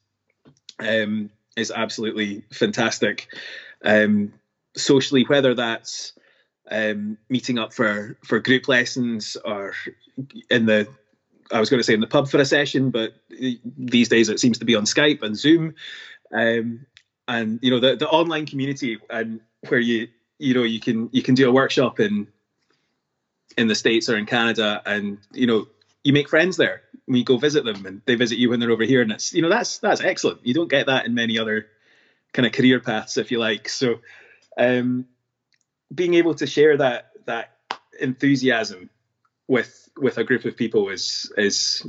um, 0.79 1.31
is 1.57 1.71
absolutely 1.71 2.43
fantastic. 2.53 3.29
Um, 3.85 4.33
socially, 4.77 5.25
whether 5.25 5.55
that's 5.55 6.13
um, 6.71 7.19
meeting 7.29 7.59
up 7.59 7.73
for 7.73 8.17
for 8.25 8.39
group 8.41 8.69
lessons 8.69 9.37
or 9.45 9.75
in 10.51 10.67
the 10.67 10.89
I 11.53 11.59
was 11.59 11.69
going 11.69 11.81
to 11.81 11.85
say 11.85 11.95
in 11.95 12.01
the 12.01 12.07
pub 12.07 12.29
for 12.29 12.39
a 12.39 12.45
session, 12.45 12.91
but 12.91 13.15
these 13.77 14.09
days 14.09 14.29
it 14.29 14.39
seems 14.39 14.59
to 14.59 14.65
be 14.65 14.77
on 14.77 14.85
Skype 14.85 15.23
and 15.23 15.37
Zoom, 15.37 15.75
um, 16.33 16.87
and 17.27 17.59
you 17.63 17.71
know 17.71 17.81
the 17.81 17.97
the 17.97 18.09
online 18.09 18.47
community 18.47 18.99
and 19.11 19.41
where 19.69 19.81
you 19.81 20.09
you 20.39 20.55
know 20.55 20.63
you 20.63 20.81
can 20.81 21.09
you 21.13 21.23
can 21.23 21.35
do 21.35 21.49
a 21.49 21.53
workshop 21.53 21.99
in 21.99 22.29
in 23.59 23.67
the 23.67 23.75
states 23.75 24.09
or 24.09 24.17
in 24.17 24.27
Canada, 24.27 24.81
and 24.87 25.19
you 25.33 25.47
know 25.47 25.67
you 26.05 26.13
make 26.13 26.29
friends 26.29 26.57
there. 26.57 26.83
When 27.07 27.17
you 27.17 27.25
go 27.25 27.37
visit 27.39 27.65
them 27.65 27.85
and 27.87 28.03
they 28.07 28.15
visit 28.15 28.39
you 28.39 28.51
when 28.51 28.61
they're 28.61 28.71
over 28.71 28.85
here. 28.85 29.03
And 29.03 29.13
it's 29.13 29.33
you 29.33 29.43
know 29.43 29.49
that's 29.49 29.79
that's 29.79 30.01
excellent. 30.01 30.47
You 30.47 30.55
don't 30.55 30.71
get 30.71 30.87
that 30.87 31.07
in 31.07 31.15
many 31.15 31.39
other 31.39 31.67
kind 32.33 32.47
of 32.47 32.53
career 32.53 32.81
paths 32.81 33.17
if 33.17 33.31
you 33.31 33.39
like. 33.39 33.69
So 33.69 34.01
um, 34.57 35.07
being 35.95 36.15
able 36.15 36.35
to 36.35 36.47
share 36.47 36.77
that 36.77 37.11
that 37.27 37.57
enthusiasm 38.01 38.91
with 39.49 39.89
with 39.97 40.19
a 40.19 40.25
group 40.25 40.45
of 40.45 40.57
people 40.57 40.89
is 40.89 41.33
is 41.37 41.85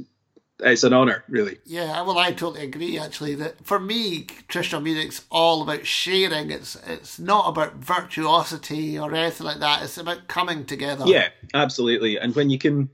it's 0.59 0.83
an 0.83 0.93
honor 0.93 1.23
really. 1.27 1.57
Yeah 1.65 2.01
well 2.01 2.17
i 2.17 2.31
totally 2.31 2.63
agree 2.63 2.97
actually 2.97 3.35
that 3.35 3.65
for 3.65 3.79
me 3.79 4.23
traditional 4.47 4.81
music's 4.81 5.25
all 5.29 5.61
about 5.61 5.85
sharing. 5.85 6.51
It's 6.51 6.75
it's 6.87 7.19
not 7.19 7.47
about 7.47 7.75
virtuosity 7.75 8.97
or 8.97 9.13
anything 9.13 9.45
like 9.45 9.59
that. 9.59 9.83
It's 9.83 9.97
about 9.97 10.27
coming 10.27 10.65
together. 10.65 11.05
Yeah 11.07 11.29
absolutely. 11.53 12.19
And 12.19 12.35
when 12.35 12.49
you 12.49 12.57
can 12.57 12.89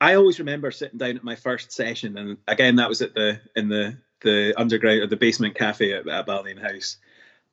I 0.00 0.14
always 0.14 0.38
remember 0.38 0.70
sitting 0.70 0.98
down 0.98 1.16
at 1.16 1.24
my 1.24 1.34
first 1.34 1.72
session, 1.72 2.16
and 2.16 2.38
again 2.46 2.76
that 2.76 2.88
was 2.88 3.02
at 3.02 3.14
the 3.14 3.40
in 3.56 3.68
the 3.68 3.96
the 4.22 4.54
underground 4.56 5.00
or 5.00 5.06
the 5.06 5.16
basement 5.16 5.54
cafe 5.54 5.92
at, 5.92 6.06
at 6.06 6.58
House, 6.58 6.96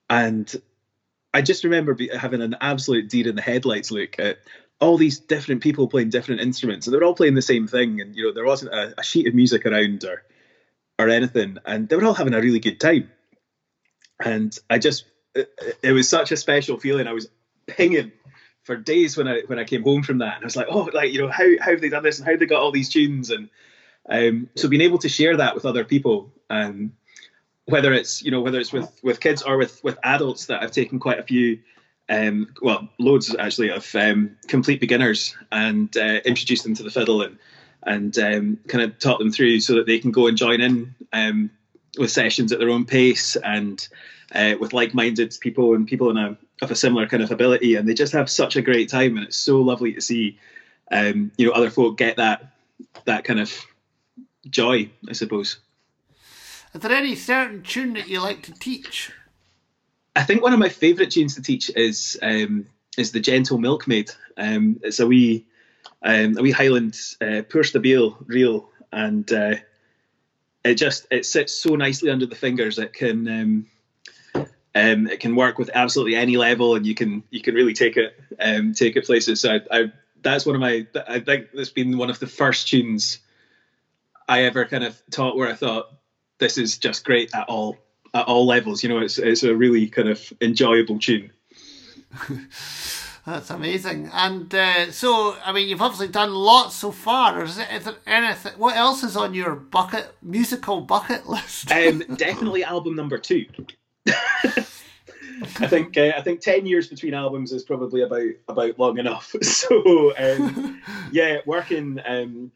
and 0.09 0.53
I 1.33 1.41
just 1.41 1.63
remember 1.63 1.93
be, 1.93 2.07
having 2.07 2.41
an 2.41 2.55
absolute 2.61 3.09
deer 3.09 3.27
in 3.27 3.35
the 3.35 3.41
headlights 3.41 3.91
look 3.91 4.19
at 4.19 4.37
all 4.79 4.97
these 4.97 5.19
different 5.19 5.61
people 5.61 5.87
playing 5.87 6.09
different 6.09 6.41
instruments, 6.41 6.85
and 6.85 6.93
they 6.93 6.97
were 6.97 7.03
all 7.03 7.15
playing 7.15 7.35
the 7.35 7.41
same 7.41 7.67
thing, 7.67 8.01
and 8.01 8.15
you 8.15 8.23
know 8.23 8.33
there 8.33 8.45
wasn't 8.45 8.73
a, 8.73 8.99
a 8.99 9.03
sheet 9.03 9.27
of 9.27 9.33
music 9.33 9.65
around 9.65 10.03
or 10.03 10.23
or 10.99 11.09
anything, 11.09 11.57
and 11.65 11.89
they 11.89 11.95
were 11.95 12.05
all 12.05 12.13
having 12.13 12.33
a 12.33 12.41
really 12.41 12.59
good 12.59 12.79
time, 12.79 13.09
and 14.23 14.57
I 14.69 14.77
just 14.77 15.05
it, 15.33 15.49
it 15.81 15.91
was 15.93 16.07
such 16.07 16.31
a 16.31 16.37
special 16.37 16.77
feeling. 16.77 17.07
I 17.07 17.13
was 17.13 17.27
pinging 17.67 18.11
for 18.65 18.75
days 18.75 19.15
when 19.15 19.27
I 19.27 19.41
when 19.45 19.59
I 19.59 19.63
came 19.63 19.83
home 19.83 20.03
from 20.03 20.17
that, 20.17 20.35
and 20.35 20.43
I 20.43 20.45
was 20.45 20.55
like, 20.55 20.67
oh, 20.69 20.89
like 20.93 21.13
you 21.13 21.19
know, 21.19 21.29
how 21.29 21.45
how 21.59 21.71
have 21.71 21.81
they 21.81 21.89
done 21.89 22.03
this 22.03 22.19
and 22.19 22.27
how 22.27 22.35
they 22.35 22.45
got 22.45 22.61
all 22.61 22.71
these 22.71 22.89
tunes, 22.89 23.29
and 23.29 23.49
um, 24.09 24.49
so 24.55 24.67
being 24.67 24.81
able 24.81 24.97
to 24.99 25.09
share 25.09 25.37
that 25.37 25.55
with 25.55 25.65
other 25.65 25.85
people, 25.85 26.31
um, 26.49 26.91
whether 27.65 27.93
it's 27.93 28.23
you 28.23 28.31
know 28.31 28.41
whether 28.41 28.59
it's 28.59 28.73
with 28.73 28.91
with 29.03 29.19
kids 29.19 29.43
or 29.43 29.57
with 29.57 29.81
with 29.83 29.97
adults 30.03 30.47
that 30.47 30.61
I've 30.61 30.71
taken 30.71 30.99
quite 30.99 31.19
a 31.19 31.23
few. 31.23 31.59
Um, 32.07 32.53
well, 32.61 32.87
loads 32.99 33.35
actually 33.35 33.69
of 33.69 33.95
um, 33.95 34.37
complete 34.47 34.79
beginners 34.79 35.35
and 35.51 35.95
uh, 35.97 36.19
introduced 36.23 36.63
them 36.63 36.75
to 36.75 36.83
the 36.83 36.91
fiddle 36.91 37.23
and 37.23 37.37
and 37.81 38.17
um, 38.17 38.59
kind 38.67 38.83
of 38.83 38.99
taught 38.99 39.19
them 39.19 39.31
through 39.31 39.59
so 39.59 39.75
that 39.75 39.85
they 39.85 39.99
can 39.99 40.11
go 40.11 40.27
and 40.27 40.37
join 40.37 40.61
in 40.61 40.93
um, 41.13 41.49
with 41.97 42.11
sessions 42.11 42.51
at 42.51 42.59
their 42.59 42.69
own 42.69 42.85
pace 42.85 43.35
and 43.37 43.87
uh, 44.33 44.55
with 44.59 44.73
like-minded 44.73 45.35
people 45.39 45.75
and 45.75 45.87
people 45.87 46.09
in 46.09 46.17
a 46.17 46.37
of 46.61 46.71
a 46.71 46.75
similar 46.75 47.07
kind 47.07 47.21
of 47.21 47.31
ability, 47.31 47.75
and 47.75 47.87
they 47.87 47.93
just 47.93 48.13
have 48.13 48.29
such 48.29 48.55
a 48.55 48.61
great 48.61 48.89
time, 48.89 49.17
and 49.17 49.25
it's 49.25 49.37
so 49.37 49.59
lovely 49.61 49.93
to 49.93 50.01
see, 50.01 50.39
um, 50.91 51.31
you 51.37 51.45
know, 51.45 51.51
other 51.51 51.69
folk 51.69 51.97
get 51.97 52.17
that 52.17 52.53
that 53.05 53.23
kind 53.23 53.39
of 53.39 53.53
joy, 54.49 54.89
I 55.09 55.13
suppose. 55.13 55.59
Is 56.73 56.81
there 56.81 56.91
any 56.91 57.15
certain 57.15 57.61
tune 57.61 57.93
that 57.93 58.07
you 58.07 58.21
like 58.21 58.43
to 58.43 58.53
teach? 58.53 59.11
I 60.15 60.23
think 60.23 60.41
one 60.41 60.53
of 60.53 60.59
my 60.59 60.69
favourite 60.69 61.11
tunes 61.11 61.35
to 61.35 61.41
teach 61.41 61.69
is 61.75 62.17
um, 62.21 62.67
is 62.97 63.11
the 63.11 63.19
Gentle 63.19 63.57
Milkmaid. 63.57 64.11
Um, 64.37 64.79
it's 64.83 64.99
a 64.99 65.07
wee 65.07 65.45
um, 66.01 66.37
a 66.37 66.41
wee 66.41 66.51
Highland 66.51 66.97
uh, 67.21 67.41
pure 67.49 67.63
stabile 67.63 68.15
reel, 68.27 68.69
and 68.91 69.31
uh, 69.31 69.55
it 70.63 70.75
just 70.75 71.07
it 71.11 71.25
sits 71.25 71.53
so 71.53 71.75
nicely 71.75 72.09
under 72.09 72.25
the 72.25 72.35
fingers. 72.35 72.79
It 72.79 72.93
can 72.93 73.27
um, 73.27 73.67
um, 74.75 75.07
it 75.07 75.21
can 75.21 75.35
work 75.35 75.57
with 75.57 75.71
absolutely 75.73 76.15
any 76.15 76.35
level, 76.35 76.75
and 76.75 76.85
you 76.85 76.93
can 76.93 77.23
you 77.31 77.41
can 77.41 77.55
really 77.55 77.73
take 77.73 77.95
it 77.95 78.19
um, 78.39 78.73
take 78.73 78.97
it 78.97 79.05
places. 79.05 79.39
So 79.41 79.53
I, 79.53 79.61
I, 79.71 79.91
that's 80.21 80.45
one 80.45 80.55
of 80.55 80.61
my 80.61 80.85
I 81.07 81.19
think 81.21 81.47
that's 81.53 81.69
been 81.69 81.97
one 81.97 82.09
of 82.09 82.19
the 82.19 82.27
first 82.27 82.67
tunes 82.67 83.19
I 84.27 84.43
ever 84.43 84.65
kind 84.65 84.83
of 84.83 85.01
taught 85.09 85.37
where 85.37 85.49
I 85.49 85.53
thought 85.53 85.91
this 86.39 86.57
is 86.57 86.77
just 86.77 87.05
great 87.05 87.33
at 87.33 87.47
all 87.47 87.77
at 88.13 88.27
all 88.27 88.45
levels. 88.45 88.83
You 88.83 88.89
know, 88.89 88.99
it's 88.99 89.17
it's 89.17 89.43
a 89.43 89.55
really 89.55 89.87
kind 89.87 90.09
of 90.09 90.33
enjoyable 90.41 90.99
tune. 90.99 91.31
That's 93.25 93.49
amazing. 93.49 94.11
And 94.13 94.53
uh, 94.53 94.91
so, 94.91 95.35
I 95.43 95.51
mean, 95.51 95.67
you've 95.67 95.81
obviously 95.81 96.09
done 96.09 96.31
lots 96.31 96.75
so 96.75 96.91
far. 96.91 97.43
Is, 97.43 97.57
it, 97.57 97.67
is 97.71 97.85
there 97.85 97.95
anything? 98.05 98.53
What 98.57 98.75
else 98.75 99.03
is 99.03 99.17
on 99.17 99.33
your 99.33 99.55
bucket 99.55 100.15
musical 100.21 100.81
bucket 100.81 101.27
list? 101.27 101.71
um, 101.71 101.99
definitely 102.17 102.63
album 102.63 102.95
number 102.95 103.17
two. 103.17 103.47
I 104.07 105.67
think 105.67 105.97
uh, 105.97 106.13
I 106.15 106.21
think 106.21 106.41
ten 106.41 106.65
years 106.65 106.87
between 106.87 107.13
albums 107.13 107.51
is 107.51 107.63
probably 107.63 108.01
about 108.01 108.29
about 108.47 108.79
long 108.79 108.97
enough. 108.97 109.35
So 109.43 110.13
um, 110.17 110.81
yeah, 111.11 111.39
working 111.45 111.99
um, 112.05 112.51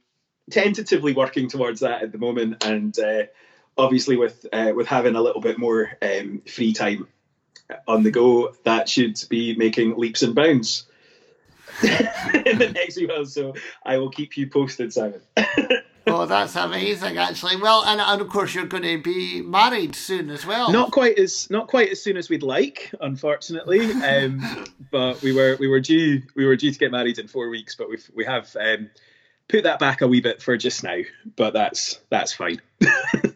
tentatively 0.49 1.13
working 1.13 1.49
towards 1.49 1.81
that 1.81 2.03
at 2.03 2.11
the 2.11 2.17
moment, 2.17 2.63
and 2.65 2.97
uh, 2.99 3.23
obviously 3.77 4.15
with 4.15 4.45
uh, 4.51 4.73
with 4.75 4.87
having 4.87 5.15
a 5.15 5.21
little 5.21 5.41
bit 5.41 5.57
more 5.57 5.91
um, 6.01 6.41
free 6.47 6.73
time 6.73 7.07
on 7.87 8.03
the 8.03 8.11
go, 8.11 8.53
that 8.63 8.89
should 8.89 9.21
be 9.29 9.55
making 9.55 9.97
leaps 9.97 10.23
and 10.23 10.35
bounds 10.35 10.85
in 11.83 12.57
the 12.57 12.71
next 12.73 12.95
few 12.95 13.07
months. 13.07 13.33
So 13.33 13.53
I 13.85 13.97
will 13.97 14.09
keep 14.09 14.37
you 14.37 14.47
posted, 14.47 14.91
Simon. 14.91 15.21
Oh, 16.09 16.25
that's 16.25 16.55
amazing, 16.55 17.17
actually. 17.17 17.55
Well, 17.57 17.83
and, 17.85 18.01
and 18.01 18.21
of 18.21 18.29
course, 18.29 18.53
you're 18.53 18.65
going 18.65 18.83
to 18.83 19.01
be 19.01 19.41
married 19.41 19.95
soon 19.95 20.29
as 20.29 20.45
well. 20.45 20.71
Not 20.71 20.91
quite 20.91 21.17
as 21.17 21.49
not 21.49 21.67
quite 21.67 21.89
as 21.89 22.01
soon 22.01 22.17
as 22.17 22.29
we'd 22.29 22.43
like, 22.43 22.91
unfortunately. 22.99 23.91
Um, 23.91 24.65
but 24.91 25.21
we 25.21 25.31
were 25.31 25.57
we 25.59 25.67
were 25.67 25.79
due 25.79 26.21
we 26.35 26.45
were 26.45 26.55
due 26.55 26.71
to 26.71 26.79
get 26.79 26.91
married 26.91 27.19
in 27.19 27.27
four 27.27 27.49
weeks, 27.49 27.75
but 27.75 27.89
we've 27.89 28.09
we 28.13 28.25
have 28.25 28.55
um, 28.59 28.89
put 29.47 29.63
that 29.63 29.79
back 29.79 30.01
a 30.01 30.07
wee 30.07 30.21
bit 30.21 30.41
for 30.41 30.55
just 30.57 30.83
now. 30.83 30.99
But 31.35 31.53
that's 31.53 31.99
that's 32.09 32.33
fine. 32.33 32.61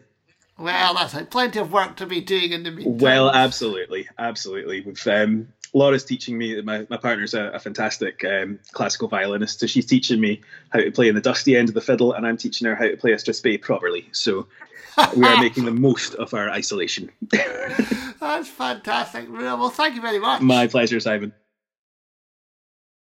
well, 0.58 0.94
that's 0.94 1.14
it. 1.14 1.30
Plenty 1.30 1.58
of 1.58 1.72
work 1.72 1.96
to 1.96 2.06
be 2.06 2.20
doing 2.20 2.52
in 2.52 2.62
the 2.62 2.70
meantime. 2.70 2.98
Well, 2.98 3.30
absolutely, 3.30 4.08
absolutely. 4.18 4.80
We've 4.82 5.06
um, 5.06 5.48
Laura's 5.72 6.04
teaching 6.04 6.38
me. 6.38 6.60
My 6.62 6.86
my 6.88 6.96
partner's 6.96 7.34
a, 7.34 7.46
a 7.48 7.58
fantastic 7.58 8.24
um, 8.24 8.60
classical 8.72 9.08
violinist, 9.08 9.60
so 9.60 9.66
she's 9.66 9.86
teaching 9.86 10.20
me 10.20 10.40
how 10.70 10.80
to 10.80 10.90
play 10.90 11.08
in 11.08 11.14
the 11.14 11.20
dusty 11.20 11.56
end 11.56 11.68
of 11.68 11.74
the 11.74 11.80
fiddle, 11.80 12.12
and 12.12 12.26
I'm 12.26 12.36
teaching 12.36 12.66
her 12.66 12.74
how 12.74 12.86
to 12.86 12.96
play 12.96 13.12
a 13.12 13.16
strathspey 13.16 13.60
properly. 13.60 14.08
So 14.12 14.46
we 15.16 15.26
are 15.26 15.36
making 15.42 15.64
the 15.64 15.72
most 15.72 16.14
of 16.14 16.32
our 16.34 16.48
isolation. 16.50 17.10
That's 17.30 18.48
fantastic. 18.48 19.26
Well, 19.30 19.70
thank 19.70 19.96
you 19.96 20.00
very 20.00 20.20
much. 20.20 20.40
My 20.40 20.66
pleasure, 20.68 21.00
Simon. 21.00 21.32